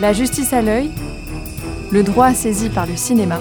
[0.00, 0.90] La justice à l'œil,
[1.92, 3.38] le droit saisi par le cinéma.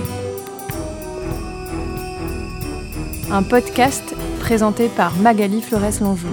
[3.32, 6.28] Un podcast présenté par Magali Flores-Longeau.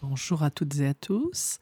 [0.00, 1.58] Bonjour à toutes et à tous.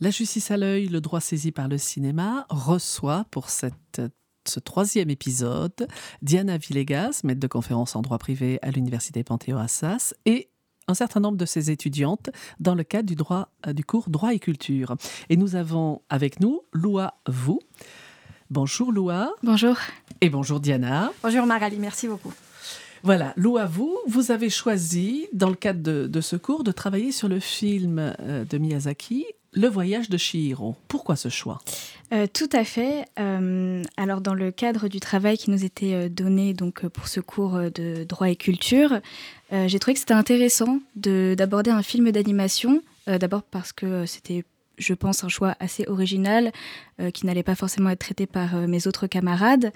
[0.00, 4.00] La justice à l'œil, le droit saisi par le cinéma, reçoit pour cette
[4.46, 5.88] ce troisième épisode,
[6.22, 10.48] Diana Villegas, maître de conférence en droit privé à l'Université Panthéon-Assas, et
[10.88, 14.34] un certain nombre de ses étudiantes dans le cadre du, droit, euh, du cours Droit
[14.34, 14.96] et culture.
[15.28, 17.60] Et nous avons avec nous Loua Vous.
[18.50, 19.30] Bonjour Loua.
[19.42, 19.76] Bonjour.
[20.20, 21.12] Et bonjour Diana.
[21.22, 22.32] Bonjour Magali, merci beaucoup.
[23.02, 27.12] Voilà, Loua Vous, vous avez choisi, dans le cadre de, de, ce cours, de travailler
[27.12, 30.76] sur le film euh, de Miyazaki, Le voyage de Chihiro.
[30.86, 31.58] Pourquoi ce choix?
[32.12, 33.04] Euh, tout à fait.
[33.18, 37.18] Euh, alors, dans le cadre du travail qui nous était euh, donné donc pour ce
[37.18, 39.00] cours de droit et culture,
[39.52, 42.82] j'ai trouvé que c'était intéressant d'aborder un film d'animation.
[43.08, 44.44] D'abord parce que c'était,
[44.78, 46.52] je pense, un choix assez original
[47.12, 49.72] qui n'allait pas forcément être traité par mes autres camarades.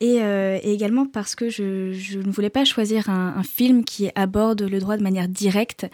[0.00, 0.18] Et,
[0.62, 5.02] également parce que je, ne voulais pas choisir un, film qui aborde le droit de
[5.02, 5.86] manière directe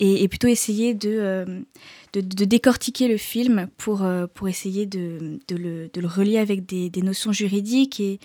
[0.00, 1.64] et, et plutôt essayer de,
[2.12, 6.66] de, de, décortiquer le film pour, pour essayer de, de, le, de le relier avec
[6.66, 8.18] des, des notions juridiques et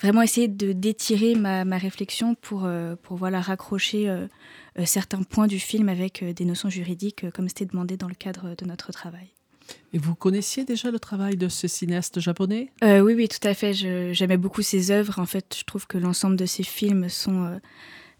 [0.00, 2.68] vraiment essayer de d'étirer ma, ma, réflexion pour,
[3.02, 4.26] pour voilà, raccrocher euh,
[4.84, 8.66] certains points du film avec des notions juridiques comme c'était demandé dans le cadre de
[8.66, 9.28] notre travail.
[9.92, 12.70] Et vous connaissiez déjà le travail de ce cinéaste japonais?
[12.84, 13.72] Euh, Oui, oui, tout à fait.
[13.72, 15.18] J'aimais beaucoup ses œuvres.
[15.18, 17.58] En fait, je trouve que l'ensemble de ses films sont euh,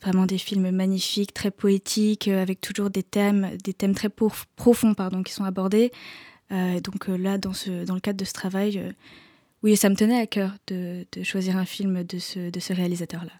[0.03, 4.95] vraiment des films magnifiques, très poétiques, euh, avec toujours des thèmes, des thèmes très profonds
[4.95, 5.93] pardon, qui sont abordés.
[6.53, 8.95] Euh, donc euh, là, dans, le cadre de ce travail,
[9.63, 13.33] oui, ça me tenait à cœur de, choisir un film de ce réalisateur-là.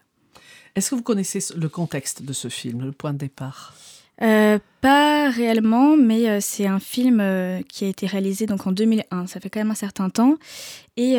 [0.75, 3.73] Est-ce que vous connaissez le contexte de ce film, le point de départ?
[4.21, 8.71] Euh, pas réellement, mais euh, c'est un film euh, qui a été réalisé donc en
[8.71, 9.27] 2001.
[9.27, 10.35] Ça fait quand même un certain temps.
[10.95, 11.17] Et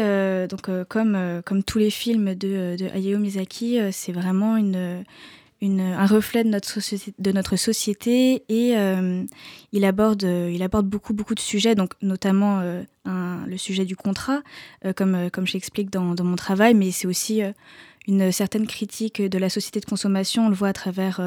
[0.49, 5.05] donc, comme, comme tous les films de, de Hayao Miyazaki, c'est vraiment une,
[5.63, 8.43] un reflet de notre, société.
[8.49, 8.75] Et
[9.73, 12.61] il, aborde, il aborde beaucoup, beaucoup de sujets, donc notamment
[13.05, 14.43] le sujet du contrat,
[14.97, 17.43] comme, comme je l'explique dans, mon travail, mais c'est aussi
[18.09, 20.47] une certaine critique de la société de consommation.
[20.47, 21.21] On le voit à travers.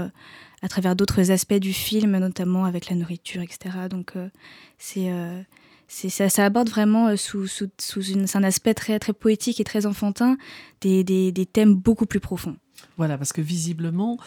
[0.61, 3.87] À travers d'autres aspects du film, notamment avec la nourriture, etc.
[3.89, 4.29] Donc euh,
[4.77, 5.41] c'est euh,
[5.87, 9.63] ça, ça aborde vraiment euh, sous, sous, sous une, un aspect très, très poétique et
[9.63, 10.37] très enfantin
[10.81, 12.57] des, des, des thèmes beaucoup plus profonds.
[12.97, 14.17] Voilà, parce que visiblement,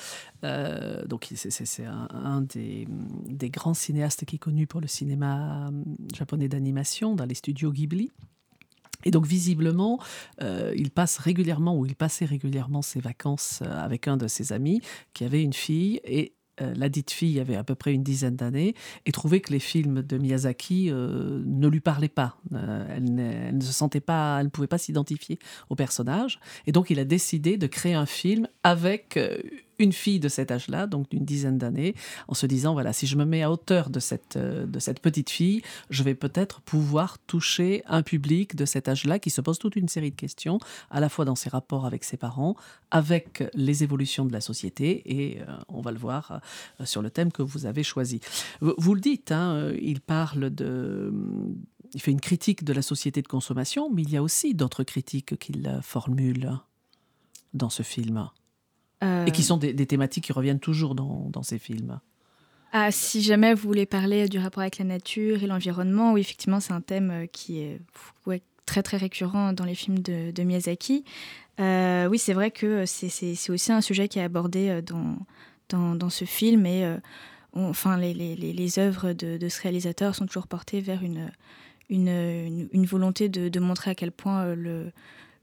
[0.43, 2.87] donc c'est un, un des,
[3.27, 5.71] des grands cinéastes qui est connu pour le cinéma
[6.15, 8.13] japonais d'animation dans les studios Ghibli.
[9.05, 9.99] Et donc visiblement,
[10.43, 14.53] euh, il passe régulièrement ou il passait régulièrement ses vacances euh, avec un de ses
[14.53, 14.81] amis
[15.13, 18.37] qui avait une fille et euh, la dite fille avait à peu près une dizaine
[18.37, 18.75] d'années
[19.07, 22.37] et trouvait que les films de Miyazaki ne lui parlaient pas.
[22.53, 25.39] Elle, ne, se sentait pas, elle ne pouvait pas s'identifier
[25.69, 26.39] au personnage.
[26.67, 29.19] Et donc il a décidé de créer un film avec
[29.79, 31.95] une fille de cet âge-là, donc d'une dizaine d'années,
[32.29, 35.01] en se disant voilà, si je me mets à hauteur de cette, euh, de cette
[35.01, 39.59] petite fille, je vais peut-être pouvoir toucher un public de cet âge-là qui se pose
[39.59, 40.59] toute une série de questions,
[40.91, 42.57] à la fois dans ses rapports avec ses parents,
[42.91, 46.41] avec les évolutions de la société, et euh, on va le voir
[46.81, 48.21] euh, sur le thème que vous avez choisi.
[48.61, 51.13] Vous, le dites, hein, il parle de
[51.95, 54.83] il fait une critique de la société de consommation, mais il y a aussi d'autres
[54.83, 56.59] critiques qu'il formule
[57.53, 58.29] dans ce film.
[59.05, 59.27] Euh...
[59.27, 62.01] Et qui sont des, des thématiques qui reviennent toujours dans, dans ces films.
[62.73, 66.59] Ah, si jamais vous voulez parler du rapport avec la nature et l'environnement, oui, effectivement,
[66.59, 67.81] c'est un thème qui est
[68.27, 71.05] ouais, très très récurrent dans les films de, de Miyazaki.
[71.61, 75.19] Euh, oui, c'est vrai que c'est aussi un sujet qui est abordé dans,
[75.69, 76.97] dans, dans ce film et euh,
[77.53, 81.31] on, enfin, les, les, les œuvres de, de ce réalisateur sont toujours portées vers une,
[81.91, 84.93] une, une, une volonté de, de montrer à quel point euh, le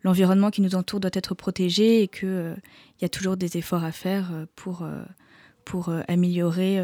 [0.03, 2.55] l'environnement qui nous entoure doit être protégé et qu'il euh,
[3.01, 6.79] y a toujours des efforts à faire euh, pour, euh, améliorer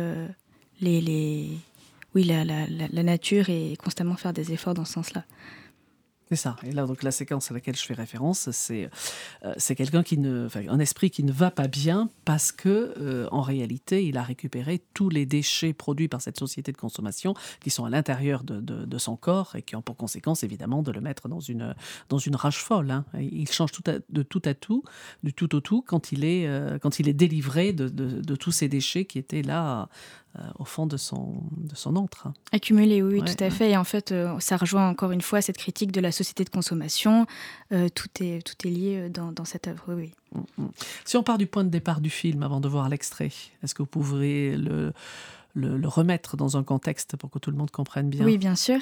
[0.79, 1.49] les, les,
[2.15, 5.25] oui, la nature et constamment faire des efforts dans ce sens-là.
[6.29, 6.57] C'est ça.
[6.65, 8.89] Et là, donc, la séquence à laquelle je fais référence, c'est
[9.45, 13.29] euh, quelqu'un qui ne, enfin, un esprit qui ne va pas bien parce que, euh,
[13.31, 17.69] en réalité, il a récupéré tous les déchets produits par cette société de consommation qui
[17.69, 20.91] sont à l'intérieur de, de, de, son corps et qui ont pour conséquence, évidemment, de
[20.91, 21.73] le mettre dans une,
[22.09, 22.91] dans une rage folle.
[22.91, 23.05] Hein.
[23.17, 24.83] Il change tout à, de tout à tout,
[25.23, 28.51] du tout au tout, quand il est, euh, quand il est délivré de, de, tous
[28.51, 29.87] ces déchets qui étaient là
[30.59, 32.27] au fond de son, de son antre.
[32.51, 33.71] Accumulé, oui, tout à fait.
[33.71, 37.25] Et en fait, ça rejoint encore une fois cette critique de la société de consommation.
[37.69, 40.11] tout, est, tout est lié dans, dans cette œuvre, oui.
[40.33, 40.69] Mm, mm.
[41.05, 43.31] Si on part du point de départ du film avant de voir l'extrait,
[43.63, 44.93] est-ce que vous pouvez le
[45.57, 48.23] le, remettre dans un contexte pour que tout le monde comprenne bien?
[48.23, 48.79] Oui, bien sûr.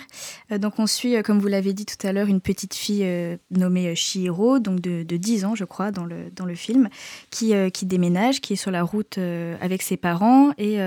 [0.52, 3.04] Euh, donc on suit, euh, comme vous l'avez dit tout à l'heure, une petite fille
[3.04, 6.90] euh, nommée Shihiro, donc de, 10 ans, je crois, dans le, dans le film,
[7.32, 10.78] qui, qui déménage, qui est sur la route avec ses parents et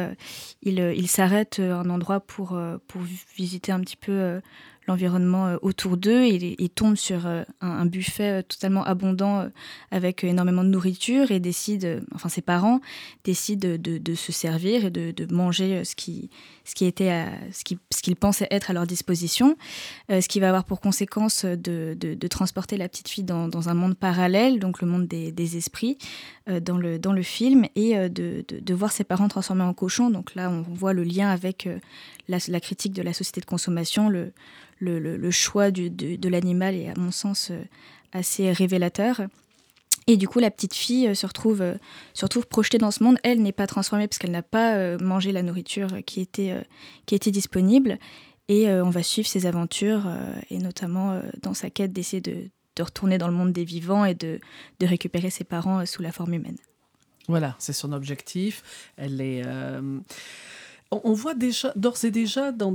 [0.63, 3.01] il, il s'arrête à un endroit pour, pour
[3.37, 4.41] visiter un petit peu
[4.89, 6.25] l'environnement euh, autour d'eux.
[6.25, 9.49] Ils, ils, tombent sur euh, un, buffet euh, totalement abondant
[9.91, 12.81] avec énormément de nourriture et décident, enfin ses parents
[13.23, 16.31] décident de, se servir et de, manger ce qui,
[16.65, 19.57] ce qui était ce qu'ils pensaient être à leur disposition,
[20.09, 24.59] ce qui va avoir pour conséquence de, transporter la petite fille dans, un monde parallèle,
[24.59, 25.99] donc le monde des, esprits,
[26.47, 30.11] dans, le, dans le film, et de, voir ses parents transformés en cochons.
[30.11, 31.69] Donc là, on voit le lien avec
[32.29, 34.33] la, la critique de la société de consommation, le,
[34.81, 37.63] le, choix de, l'animal est, à mon sens, euh,
[38.13, 39.23] assez révélateur.
[40.07, 41.75] Et du coup, la petite fille euh, se retrouve, euh,
[42.15, 43.19] se retrouve projetée dans ce monde.
[43.23, 46.55] Elle n'est pas transformée parce qu'elle n'a pas mangé la nourriture qui était,
[47.07, 47.99] qui était disponible.
[48.51, 50.11] Et on va suivre ses aventures,
[50.49, 54.15] et notamment dans sa quête d'essayer de, de, retourner dans le monde des vivants et
[54.15, 54.41] de,
[54.81, 56.57] de récupérer ses parents sous la forme humaine.
[57.29, 58.91] Voilà, c'est son objectif.
[58.97, 59.43] Elle est.
[60.91, 62.73] On voit déjà, d'ores et déjà, dans,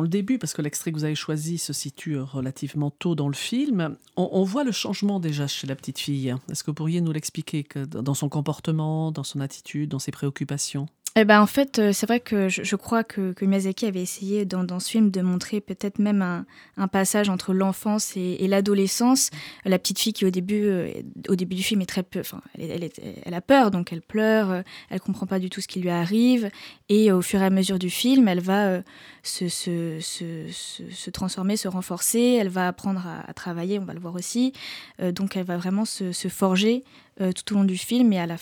[0.00, 3.34] le début, parce que l'extrait que vous avez choisi se situe relativement tôt dans le
[3.34, 6.34] film, on, voit le changement déjà chez la petite fille.
[6.48, 10.86] Est-ce que vous pourriez nous l'expliquer dans son comportement, dans son attitude, dans ses préoccupations?
[11.16, 14.44] Eh ben, en fait, euh, c'est vrai que je, crois que, que, Miyazaki avait essayé
[14.44, 19.30] dans, ce film de montrer peut-être même un, passage entre l'enfance et, l'adolescence.
[19.64, 20.92] La petite fille qui au début, euh,
[21.28, 22.88] au début du film est très peu, enfin, elle,
[23.24, 25.90] elle, a peur, donc elle pleure, euh, elle comprend pas du tout ce qui lui
[25.90, 26.48] arrive,
[26.88, 28.80] et au fur et à mesure du film, elle va
[29.24, 34.14] se, se, se, transformer, se renforcer, elle va apprendre à, travailler, on va le voir
[34.14, 34.52] aussi,
[35.00, 36.84] donc elle va vraiment se, forger
[37.18, 38.36] tout au long du film, et à la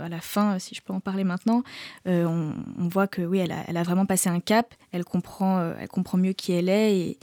[0.00, 1.62] à la fin, si je peux en parler maintenant,
[2.06, 5.88] euh, on, voit que oui, elle a, vraiment passé un cap, elle comprend, euh, elle
[5.88, 7.18] comprend mieux qui elle est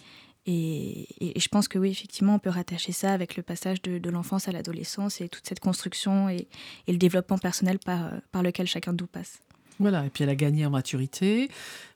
[0.49, 4.47] et, je pense que oui, effectivement, on peut rattacher ça avec le passage de, l'enfance
[4.47, 6.47] à l'adolescence et toute cette construction et,
[6.87, 9.39] le développement personnel par, euh, par lequel chacun de nous passe.
[9.79, 11.49] Voilà, et puis elle a gagné en maturité,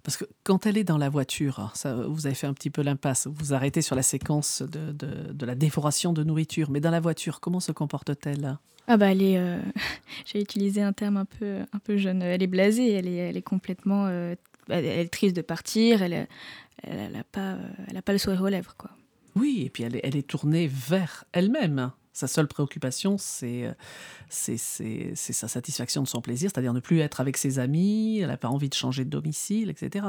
[0.04, 2.83] parce que quand elle est dans la voiture, ça, vous avez fait un petit peu
[2.83, 6.92] l'impasse, vous arrêtez sur la séquence de, de, de la dévoration de nourriture, mais dans
[6.92, 8.57] la voiture, comment se comporte-t-elle?
[8.88, 9.60] Ah bah elle est, euh,
[10.25, 13.38] j'ai utilisé un terme un peu, un peu jeune, elle est blasée, elle est, elle
[13.38, 14.36] est complètement, euh,
[14.69, 16.27] elle, est triste de partir, elle,
[16.84, 17.57] elle, a pas,
[17.88, 18.92] elle a pas le sourire aux lèvres quoi.
[19.36, 21.92] Oui, et puis elle est, elle est tournée vers elle-même.
[22.13, 23.74] Sa seule préoccupation, c'est
[24.31, 28.38] c'est sa satisfaction de son plaisir, c'est-à-dire ne plus être avec ses amis, elle n'a
[28.38, 30.06] pas envie de changer de domicile, etc.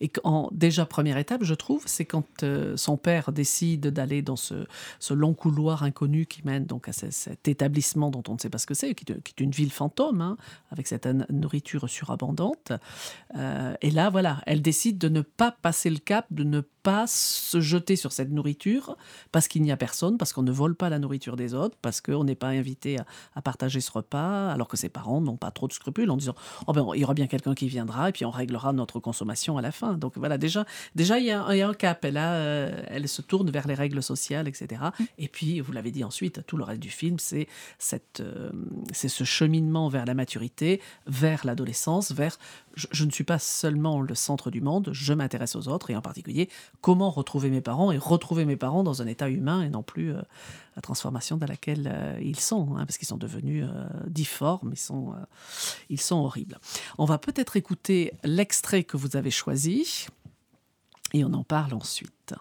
[0.00, 4.36] Et en, déjà, première étape, je trouve, c'est quand euh, son père décide d'aller dans
[4.36, 4.66] ce,
[4.98, 8.58] ce, long couloir inconnu qui mène donc à cet établissement dont on ne sait pas
[8.58, 10.36] ce que c'est, qui, est une ville fantôme, hein,
[10.70, 12.72] avec cette nourriture surabondante.
[13.36, 17.06] Euh, et là, voilà, elle décide de ne pas passer le cap, de ne pas
[17.06, 18.96] se jeter sur cette nourriture,
[19.32, 22.00] parce qu'il n'y a personne, parce qu'on ne vole pas la nourriture des autres, parce
[22.00, 25.50] qu'on n'est pas invité à, à partager ce repas, alors que ses parents n'ont pas
[25.50, 26.34] trop de scrupules en disant
[26.66, 29.58] oh ben, il y aura bien quelqu'un qui viendra et puis on réglera notre consommation
[29.58, 29.94] à la fin.
[29.94, 30.64] Donc voilà, déjà,
[30.94, 32.04] déjà il, y a, un cap.
[32.04, 34.82] Elle, euh, elle se tourne vers les règles sociales, etc.
[35.18, 37.48] Et puis, vous l'avez dit ensuite, tout le reste du film, c'est
[37.78, 38.50] cette, euh,
[38.92, 42.38] c'est ce cheminement vers la maturité, vers l'adolescence, vers
[42.76, 46.00] je, ne suis pas seulement le centre du monde, je m'intéresse aux autres et en
[46.00, 46.48] particulier
[46.80, 50.12] comment retrouver mes parents et retrouver mes parents dans un état humain et non plus
[50.12, 50.20] euh,
[50.76, 54.78] la transformation dans laquelle euh, ils sont, hein, parce qu'ils sont devenus euh, difformes, ils
[54.78, 55.14] sont,
[55.88, 56.58] ils sont horribles.
[56.98, 60.06] On va peut-être écouter l'extrait que vous avez choisi
[61.12, 62.34] et on en parle ensuite.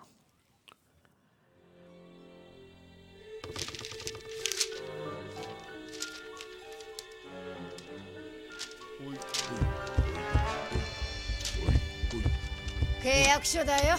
[13.03, 13.97] 契約書だよ。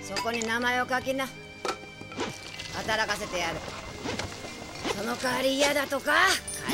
[0.00, 1.28] そこに名前を書きな。
[2.74, 3.56] 働かせてやる。
[4.96, 6.12] その代わり嫌だとか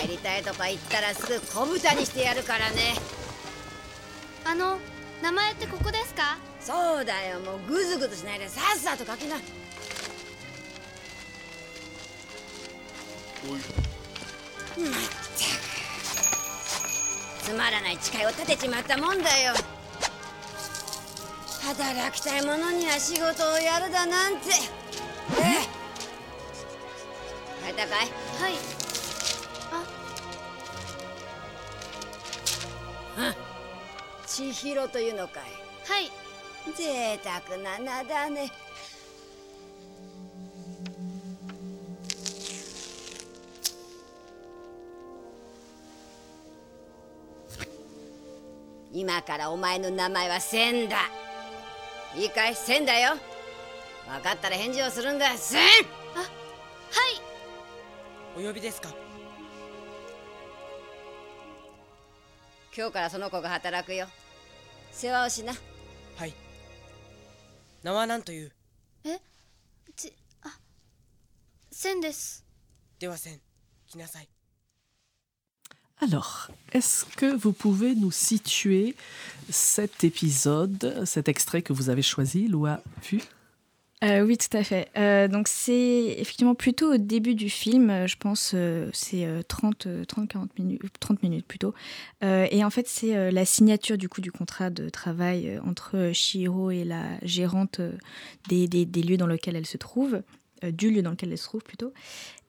[0.00, 2.94] 帰りたいとか言ったらすぐ小豚にしてやるからね。
[4.44, 4.78] あの
[5.20, 6.38] 名前ってここですか？
[6.60, 7.40] そうだよ。
[7.40, 9.34] もうグズグズしないでさっさと書きな。
[9.34, 9.42] まっ
[13.58, 14.78] た
[17.42, 17.42] く。
[17.42, 19.54] つまらない誓いを立てちまったもんだよ
[21.62, 24.48] 働きたい者には仕事をやるだなんて。
[25.40, 25.82] ええ。
[27.64, 28.08] 帰ったかい
[28.40, 28.54] はい。
[29.70, 29.84] あ。
[33.18, 33.34] うん
[34.26, 35.42] 千尋というのかい。
[35.88, 36.10] はい。
[36.76, 38.50] 贅沢な名だね。
[48.92, 51.21] 今からお前の名前は千だ
[52.14, 53.14] いいかい千だよ。
[54.06, 55.66] 分かったら返事をするんだ千はい。
[58.36, 58.88] お呼びですか？
[62.76, 64.06] 今日からその子が働くよ。
[64.90, 65.54] 世話をしな。
[66.16, 66.34] はい。
[67.82, 68.52] 名は何という？
[69.96, 70.58] ちあ
[71.70, 72.44] 千です。
[72.98, 73.40] では千
[73.88, 74.28] 来なさい
[76.02, 78.94] Alors, est-ce que vous pouvez nous situer
[79.48, 83.20] cet épisode, cet extrait que vous avez choisi, Lou a vu?
[84.02, 84.88] Euh, oui, tout à fait.
[84.96, 88.48] Euh, donc c'est effectivement plutôt au début du film, euh, je pense,
[88.92, 91.72] c'est euh, 30, euh, 30, 40 minutes, 30 minutes plutôt.
[92.22, 96.82] Et en fait, c'est la signature du coup du contrat de travail entre Shihiro et
[96.82, 97.80] la gérante
[98.48, 100.22] des, des- lieux dans lesquels elle se trouve,
[100.70, 101.92] du lieu dans lequel elle se trouve plutôt.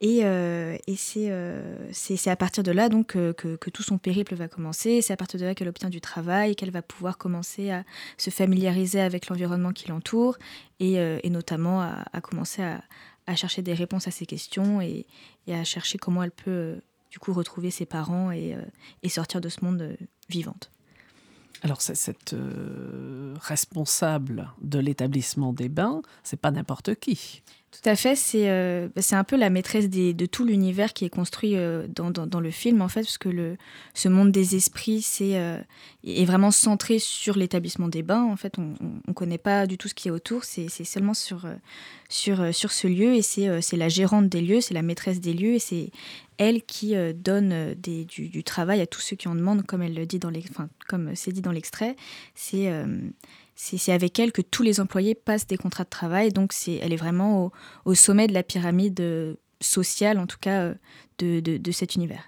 [0.01, 0.77] Et, euh,
[1.17, 5.01] euh, c'est à partir de là donc euh, que, tout son périple va commencer.
[5.01, 7.83] C'est à partir de là qu'elle obtient du travail, qu'elle va pouvoir commencer à
[8.17, 10.37] se familiariser avec l'environnement qui l'entoure
[10.79, 15.05] et, euh, notamment à, commencer à, chercher des réponses à ces questions et,
[15.47, 16.75] à chercher comment elle peut euh,
[17.13, 19.95] du coup retrouver ses parents et, euh, sortir de ce monde euh,
[20.29, 20.71] vivante.
[21.61, 27.43] Alors, cette euh, responsable de l'établissement des bains, c'est pas n'importe qui.
[27.73, 31.09] Tout à fait, c'est euh, bah, un peu la maîtresse de tout l'univers qui est
[31.09, 33.57] construit euh, dans, dans- le film, en fait, parce que le,
[33.95, 35.57] ce monde des esprits c'est, euh,
[36.05, 38.25] est vraiment centré sur l'établissement des bains.
[38.25, 38.75] En fait, on
[39.07, 41.55] ne connaît pas du tout ce qui est autour, c'est seulement sur, euh,
[42.09, 45.55] sur, sur ce lieu, et c'est la gérante des lieux, c'est la maîtresse des lieux,
[45.55, 45.89] et c'est
[46.37, 49.95] elle qui donne des, du, du travail à tous ceux qui en demandent, comme elle
[49.95, 50.43] le dit dans les,
[51.15, 51.95] c'est dit dans l'extrait.
[53.55, 56.93] C'est avec elle que tous les employés passent des contrats de travail, donc c'est elle
[56.93, 57.51] est vraiment au,
[57.85, 60.73] au sommet de la pyramide euh, sociale, en tout cas, euh,
[61.19, 62.23] de, de, de cet univers.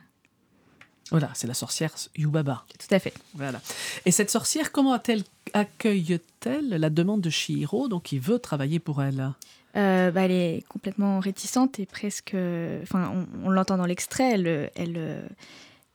[1.12, 2.66] Voilà, c'est la sorcière Yubaba.
[2.80, 3.14] Tout à fait.
[3.36, 3.62] Voilà.
[4.06, 9.04] Et cette sorcière, comment a-t-elle accueille-t-elle la demande de Shihiro, donc qui veut travailler pour
[9.04, 9.32] elle?
[9.76, 12.34] Euh, bah, elle est complètement réticente et presque.
[12.34, 14.32] Enfin, on, on l'entend dans l'extrait.
[14.32, 15.30] Elle, elle,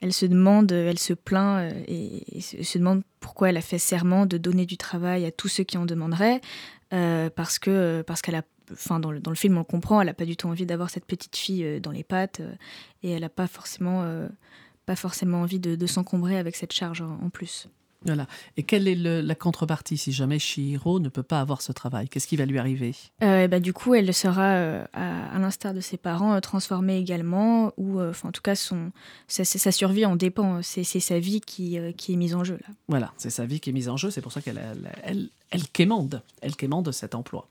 [0.01, 4.27] elle se demande, elle se plaint euh, et, se, demande pourquoi elle a fait serment
[4.27, 6.41] de donner du travail à tous ceux qui en demanderaient,
[6.93, 8.43] euh, parce que parce qu'elle a.
[8.73, 10.65] Enfin, dans le, dans le film, on le comprend, elle n'a pas du tout envie
[10.65, 12.53] d'avoir cette petite fille euh, dans les pattes euh,
[13.03, 14.29] et elle n'a pas forcément, euh,
[14.87, 17.69] pas forcément envie de, de s'encombrer avec cette charge en plus.
[18.07, 18.27] Voilà.
[18.57, 22.09] Et quelle est le- la contrepartie si jamais Shihiro ne peut pas avoir ce travail?
[22.09, 22.95] Qu'est-ce qui va lui arriver?
[23.23, 26.99] Euh, bah, du coup, elle sera, euh, à, à l'instar de ses parents, euh, transformée
[26.99, 28.91] également, ou en tout cas, son,
[29.29, 30.63] sa, survie en dépend.
[30.63, 32.75] C'est c'est sa vie qui, qui est mise en jeu là.
[32.89, 35.29] Voilà, c'est sa vie qui est mise en jeu, c'est pour ça qu'elle elle, elle,
[35.51, 37.49] elle quémande, elle quémande cet emploi.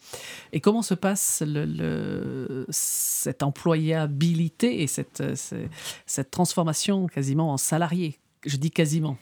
[0.51, 5.67] Et comment se passe le, le- cette employabilité et cette, ce-
[6.05, 8.17] cette transformation quasiment en salarié?
[8.45, 9.17] Je dis quasiment.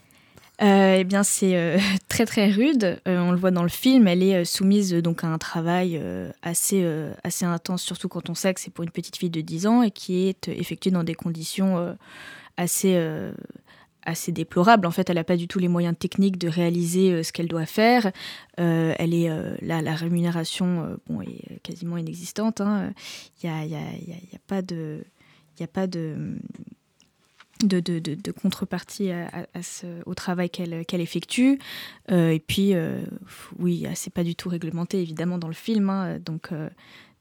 [0.61, 1.77] Euh, eh bien, c'est euh,
[2.09, 2.99] très très rude.
[3.07, 4.07] Euh, on le voit dans le film.
[4.07, 6.01] Elle est soumise donc à un travail
[6.41, 6.85] assez
[7.23, 9.83] assez intense, surtout quand on sait que c'est pour une petite fille de 10 ans
[9.83, 11.95] et qui est effectuée dans des conditions
[12.57, 12.99] assez
[14.03, 14.87] assez déplorables.
[14.87, 17.65] En fait, elle n'a pas du tout les moyens techniques de réaliser ce qu'elle doit
[17.65, 18.11] faire.
[18.57, 22.61] Elle est euh, la, rémunération bon est quasiment inexistante.
[22.61, 22.93] hein.
[23.43, 25.03] Il y a il y a, a- a pas de
[25.59, 26.15] y a pas de
[27.63, 31.59] de, de, de- de contrepartie à, à- à ce- au travail qu'elle effectue.
[32.11, 33.01] Euh, et puis, euh,
[33.59, 35.89] oui, c'est pas du tout réglementé, évidemment, dans le film.
[35.89, 36.19] hein.
[36.19, 36.69] donc, euh,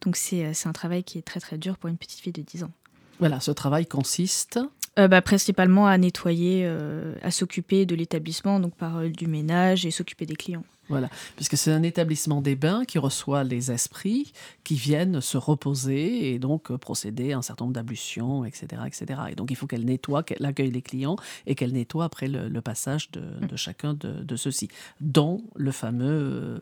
[0.02, 2.42] donc c'est c'est un travail qui est très, très dur pour une petite fille de
[2.42, 2.70] 10 ans.
[3.18, 4.58] Voilà, ce travail consiste.
[4.98, 9.84] Euh, bah, principalement à nettoyer, euh, à s'occuper de l'établissement, donc par euh, du ménage
[9.86, 10.64] et s'occuper des clients.
[10.88, 16.32] Voilà, puisque c'est un établissement des bains qui reçoit les esprits qui viennent se reposer
[16.32, 19.20] et donc euh, procéder à un certain nombre d'ablutions, etc., etc.
[19.30, 21.16] Et donc il faut qu'elle nettoie, qu'elle accueille les clients
[21.46, 24.68] et qu'elle nettoie après le, le passage de, de chacun de, de ceux-ci,
[25.00, 26.58] dont le fameux euh,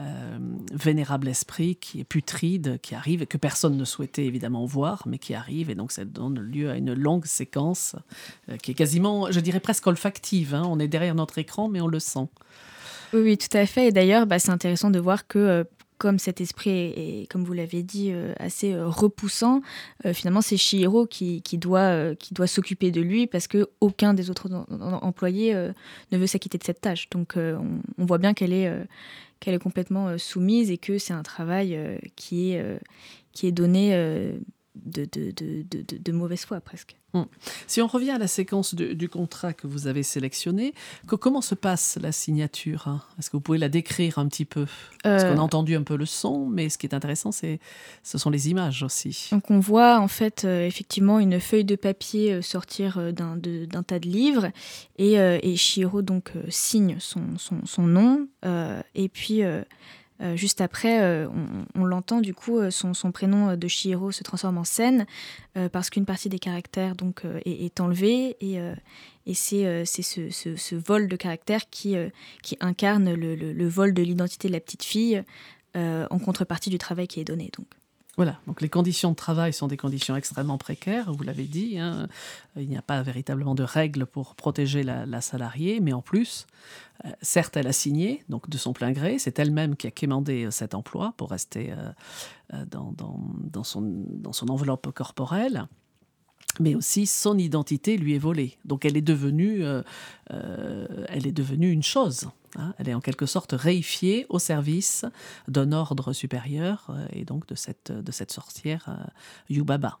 [0.00, 0.38] euh,
[0.72, 5.18] vénérable esprit qui est putride, qui arrive et que personne ne souhaitait évidemment voir, mais
[5.18, 7.94] qui arrive et donc ça donne lieu à une longue séquence
[8.48, 10.54] euh, qui est quasiment, je dirais presque olfactive.
[10.54, 10.62] hein.
[10.66, 12.28] On est derrière notre écran, mais on le sent.
[13.12, 13.88] Oui, tout à fait.
[13.88, 15.64] Et d'ailleurs, bah, c'est intéressant de voir que, euh,
[15.98, 19.60] comme cet esprit est, comme vous l'avez dit, euh, assez euh, repoussant,
[20.14, 22.14] finalement, c'est Shihiro qui, doit,
[22.46, 24.48] s'occuper de lui parce que aucun des autres
[25.02, 27.10] employés ne veut s'acquitter de cette tâche.
[27.10, 31.78] Donc, on, voit bien qu'elle est, complètement soumise et que c'est un travail
[32.16, 34.40] qui, est, donné
[34.76, 35.64] de, de, de,
[35.98, 36.96] de, mauvaise foi presque.
[37.66, 40.74] Si on revient à la séquence du contrat que vous avez sélectionné,
[41.08, 43.02] que- comment se passe la signature hein?
[43.18, 44.66] Est-ce que vous pouvez la décrire un petit peu?
[45.02, 47.58] Parce Euh, qu'on a entendu un peu le son, mais ce qui est intéressant, c'est,
[48.04, 49.26] ce sont les images aussi.
[49.32, 53.36] Donc on voit en fait euh, effectivement une feuille de papier euh, sortir euh, d'un
[53.36, 54.50] de- d'un tas de livres
[54.96, 59.42] et, euh, et Shihiro donc euh, signe son, son, son nom euh, et puis
[60.20, 61.28] euh, juste après euh,
[61.74, 64.64] on, l'entend du coup euh, son, prénom de Shihiro se transforme en
[65.56, 68.58] euh, parce qu'une partie des caractères donc est, enlevée et,
[69.34, 71.96] c'est ce, vol de caractères qui,
[72.60, 75.22] incarne le, le- vol de l'identité de la petite fille
[75.74, 77.79] en contrepartie du travail qui est donné donc.
[78.20, 81.78] Voilà, donc les conditions de travail sont des conditions extrêmement précaires, vous l'avez dit.
[81.78, 82.06] hein.
[82.54, 86.46] Il n'y a pas véritablement de règles pour protéger la, la salariée, mais en plus,
[87.06, 90.44] euh, certes, elle a signé, donc de son plein gré, c'est elle-même qui a quémandé
[90.44, 91.72] euh, cet emploi pour rester
[92.52, 95.66] euh, dans son enveloppe corporelle.
[96.58, 98.58] Mais aussi, son identité lui est volée.
[98.64, 99.82] Donc, elle est devenue, euh,
[100.32, 102.28] euh, elle est devenue une chose.
[102.56, 102.74] hein.
[102.78, 105.04] Elle est en quelque sorte réifiée au service
[105.48, 109.06] d'un ordre supérieur euh, et donc de cette, de cette sorcière
[109.48, 109.98] Yubaba.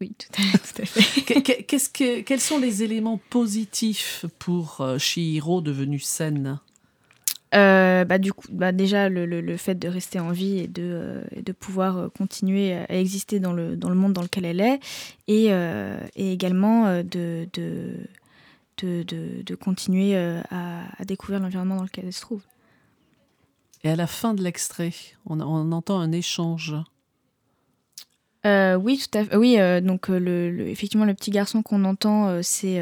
[0.00, 1.22] Oui, tout à, tout à fait.
[1.22, 6.58] Que- que- quels sont les éléments positifs pour Shihiro devenu saine?
[7.52, 10.68] Euh, bah, du coup, bah, déjà, le, le- le fait de rester en vie et
[10.68, 14.22] de, euh, et de pouvoir euh, continuer à exister dans le, dans le monde dans
[14.22, 14.78] lequel elle est,
[15.26, 17.94] et, euh, et également de, de,
[18.78, 19.02] de,
[19.44, 22.42] de- continuer à, à découvrir l'environnement dans lequel elle se trouve.
[23.82, 24.92] Et à la fin de l'extrait,
[25.26, 26.74] on, on entend un échange.
[28.44, 29.36] Oui, tout à fait.
[29.36, 32.80] Oui, donc le, le- effectivement, le petit garçon qu'on entend, c'est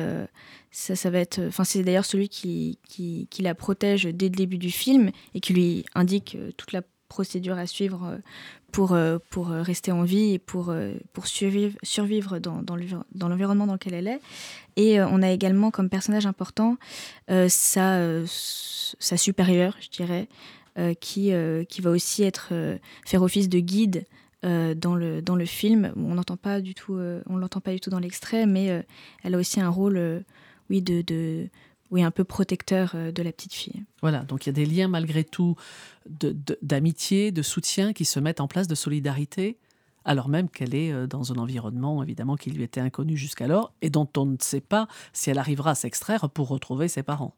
[0.71, 1.41] ça, ça va être.
[1.49, 5.41] Enfin, c'est d'ailleurs celui qui, qui, qui la protège dès le début du film et
[5.41, 8.19] qui lui indique euh, toute la procédure à suivre euh,
[8.71, 10.75] pour, euh, pour rester en vie et pour,
[11.15, 14.21] pour survivre, survivre dans, dans l'envi- dans l'environnement dans lequel elle est.
[14.77, 16.77] Et on a également comme personnage important
[17.49, 20.29] sa, sa supérieure, je dirais,
[21.01, 21.33] qui,
[21.69, 22.53] qui va aussi être,
[23.07, 24.05] faire office de guide
[24.43, 25.93] dans, le, dans le film.
[25.97, 26.95] On n'entend pas du tout,
[27.27, 28.85] on l'entend pas du tout dans l'extrait, mais
[29.25, 30.23] elle a aussi un rôle,
[30.71, 31.49] oui, de,
[31.91, 33.85] oui, un peu protecteur euh, de la petite fille.
[34.03, 35.57] Voilà, donc il y a des liens malgré tout
[36.09, 39.57] de- de- d'amitié, de, soutien qui se mettent en place, de solidarité,
[40.05, 43.91] alors même qu'elle est euh, dans un environnement évidemment qui lui était inconnu jusqu'alors et
[43.91, 47.35] dont on ne sait pas si elle arrivera à s'extraire pour retrouver ses parents.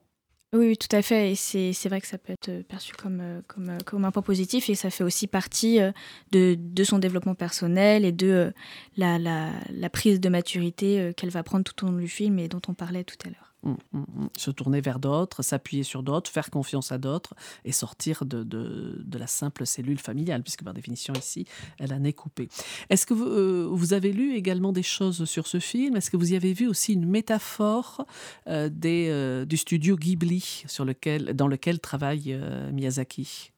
[0.52, 1.30] Oui, oui, tout à fait.
[1.30, 4.10] Et c'est c'est vrai que ça peut être perçu comme, euh, comme, euh, comme un
[4.10, 5.92] point positif et ça fait aussi partie euh,
[6.32, 8.52] de, de son développement personnel et de
[8.96, 12.48] la, la, la prise de maturité qu'elle va prendre tout au long du film et
[12.48, 13.49] dont on parlait tout à l'heure.
[13.62, 14.28] Mm, mm, mm.
[14.38, 17.34] Se tourner vers d'autres, s'appuyer sur d'autres, faire confiance à d'autres
[17.66, 21.44] et sortir de, de- de la simple cellule familiale, puisque par définition ici,
[21.78, 22.48] elle en est coupée.
[22.88, 25.94] Est-ce que vous, euh, vous avez lu également des choses sur ce film?
[25.96, 28.06] Est-ce que vous y avez vu aussi une métaphore
[28.46, 32.40] euh, des, euh, du studio Ghibli sur lequel, dans lequel travaille
[32.72, 33.52] Miyazaki?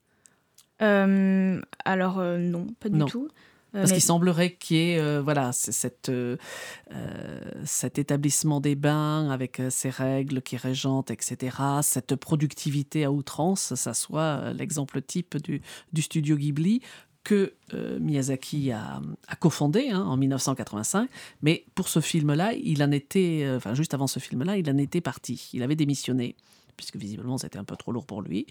[0.80, 3.06] Alors, non, pas du Non.
[3.06, 3.28] tout.
[3.74, 6.36] Euh, Parce mais- qu'il semblerait qu'il y ait euh, voilà, cette, euh,
[6.92, 13.10] euh, cet établissement des bains avec euh, ses règles qui régentent, etc., cette productivité à
[13.10, 16.82] outrance, ça soit euh, l'exemple type du, du studio Ghibli
[17.24, 21.08] que euh, Miyazaki a, a cofondé hein, en 1985.
[21.40, 24.76] Mais pour ce film-là, il en était, euh, enfin juste avant ce film-là, il en
[24.76, 25.48] était parti.
[25.52, 26.34] Il avait démissionné,
[26.76, 28.46] puisque visiblement c'était un peu trop lourd pour lui.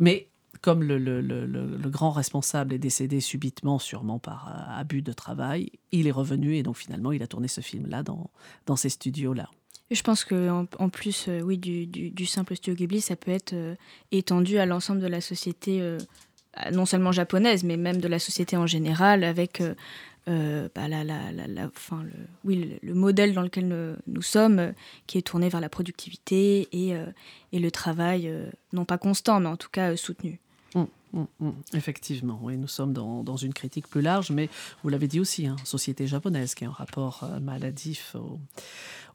[0.00, 0.28] Mais
[0.60, 6.12] comme le, grand responsable est décédé subitement, sûrement par euh, abus de travail, il est
[6.12, 8.30] revenu et donc finalement il a tourné ce film-là dans,
[8.66, 9.50] dans ces studios-là.
[9.90, 13.74] Je pense qu'en en plus, euh, oui, du, simple studio Ghibli, ça peut être euh,
[14.12, 15.96] étendu à l'ensemble de la société,
[16.72, 19.62] non seulement japonaise, mais même de la société en général, avec
[20.28, 22.12] euh, bah, la, la- la- enfin, le,
[22.44, 24.72] oui, le, le modèle dans lequel nous, sommes, euh,
[25.06, 27.06] qui est tourné vers la productivité et, euh,
[27.52, 28.32] et le travail,
[28.72, 30.38] non pas constant, mais en tout cas soutenu.
[31.12, 34.48] Mm, mm, effectivement, oui, nous sommes dans, dans une critique plus large, mais
[34.82, 38.38] vous l'avez dit aussi, hein, société japonaise qui a un rapport euh, maladif au,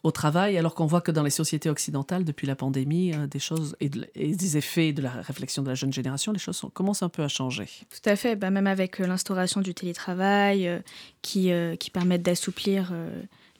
[0.03, 3.39] au travail, alors qu'on voit que dans les sociétés occidentales, depuis la pandémie, euh, des
[3.39, 6.61] choses et, de- et des effets de la réflexion de la jeune génération, les choses
[6.73, 7.67] commencent un peu à changer.
[7.89, 10.83] Tout à fait, bah, même avec euh, l'instauration du télétravail
[11.21, 12.93] qui, qui permettent d'assouplir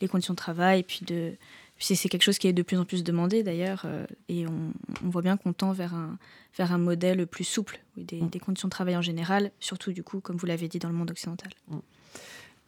[0.02, 1.34] les conditions de travail, puis de
[1.80, 4.72] c'est quelque chose qui est de plus en plus demandé d'ailleurs, euh, et on,
[5.04, 6.18] on voit bien qu'on tend vers un,
[6.58, 8.30] vers un modèle plus souple des, Mm.
[8.30, 10.96] des conditions de travail en général, surtout du coup, comme vous l'avez dit, dans le
[10.96, 11.52] monde occidental.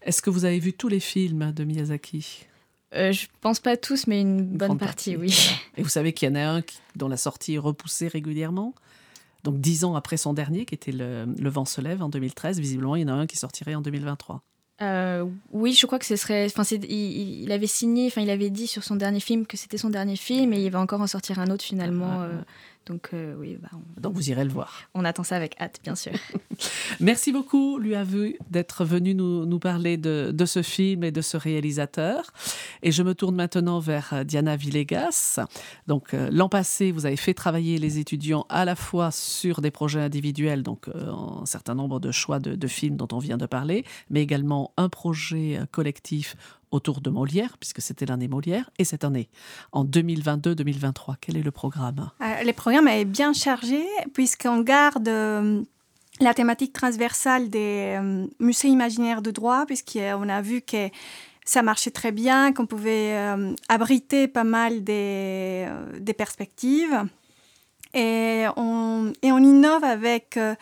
[0.02, 2.46] Est-ce que vous avez vu tous les films de Miyazaki?
[2.94, 5.18] Euh, je pense pas tous, mais une, bonne partie, partie.
[5.18, 5.50] oui.
[5.76, 8.74] Et vous savez qu'il y en a un qui- dont la sortie est repoussée régulièrement?
[9.44, 12.60] Donc dix ans après son dernier, qui était le, le Vent se lève en 2013,
[12.60, 14.42] visiblement il y en a un qui sortirait en 2023.
[14.82, 16.46] Euh, oui, je crois que ce serait.
[16.46, 19.58] Enfin, c'est- il, il avait signé, enfin, il avait dit sur son dernier film que
[19.58, 22.20] c'était son dernier film et il va encore en sortir un autre finalement.
[22.22, 22.42] Ah, euh,
[22.88, 24.84] donc, euh, oui, bah, on, Donc vous irez le voir.
[24.94, 26.14] on attend ça avec hâte, bien sûr.
[27.00, 31.22] Merci beaucoup, lui vu d'être venu nous, nous parler de, de ce film et de
[31.22, 32.32] ce réalisateur.
[32.84, 35.40] Et je me tourne maintenant vers euh, Diana Villegas.
[35.88, 39.72] Donc, euh, l'an passé, vous avez fait travailler les étudiants à la fois sur des
[39.72, 43.38] projets individuels, donc euh, un certain nombre de choix de, de films dont on vient
[43.38, 46.36] de parler, mais également un projet collectif
[46.72, 49.30] autour de Molière, puisque c'était l'année Molière, et cette année,
[49.72, 51.16] en 2022-2023.
[51.22, 52.12] Quel est le programme?
[52.22, 55.62] Euh, le programme est bien chargé puisqu'on garde euh,
[56.20, 60.90] la thématique transversale des euh, musées imaginaires de droit, puisqu'on a vu que
[61.48, 67.04] ça marchait très bien, qu'on pouvait euh, abriter pas mal des, euh, perspectives.
[67.94, 70.56] Et on, innove avec euh,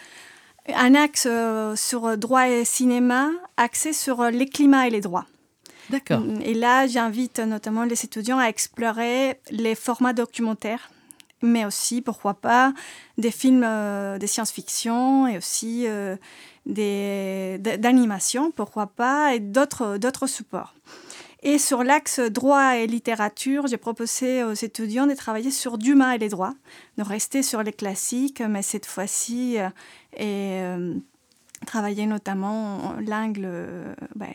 [0.73, 5.25] un axe euh, sur droit et cinéma, axé sur euh, les climats et les droits.
[5.89, 6.21] D'accord.
[6.43, 10.89] Et là, j'invite notamment les étudiants à explorer les formats documentaires,
[11.41, 12.73] mais aussi, pourquoi pas,
[13.17, 16.15] des films euh, de science-fiction et aussi euh,
[16.65, 20.73] d'animation, pourquoi pas, et d'autres, d'autres supports.
[21.47, 26.17] Et sur l'axe droit et littérature, j'ai proposé aux étudiants de travailler sur Dumas et
[26.17, 26.55] les droits,
[26.97, 29.69] de rester sur les classiques, mais cette fois-ci, euh,
[30.17, 30.95] et euh,
[31.65, 34.33] travailler notamment l'angle, euh, ben,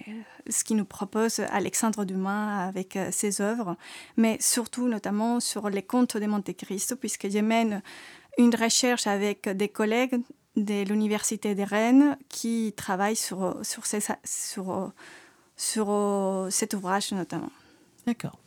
[0.49, 3.77] ce qui nous propose Alexandre Dumas avec euh, ses œuvres,
[4.17, 7.83] mais surtout notamment sur les contes de Monte Cristo, puisque je mène
[8.39, 10.21] une recherche avec des collègues
[10.57, 13.85] de l'Université de Rennes qui travaillent sur, sur,
[14.25, 14.93] sur,
[15.57, 17.53] sur euh, cet ouvrage notamment.
[18.07, 18.39] D'accord.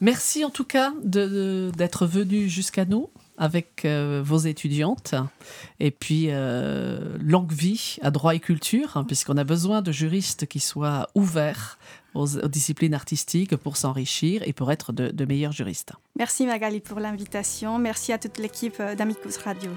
[0.00, 5.14] Merci en tout cas d'être venu jusqu'à nous avec euh, vos étudiantes.
[5.80, 10.46] Et puis, euh, longue vie à droit et culture, hein, puisqu'on a besoin de juristes
[10.46, 11.78] qui soient ouverts
[12.14, 15.92] aux, aux disciplines artistiques pour s'enrichir et pour être de, de meilleurs juristes.
[16.18, 17.78] Merci Magali pour l'invitation.
[17.78, 19.70] Merci à toute l'équipe d'Amicus Radio.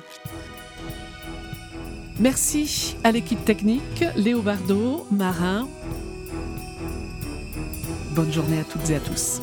[2.19, 5.67] Merci à l'équipe technique, Léo Bardot, Marin.
[8.12, 9.41] Bonne journée à toutes et à tous.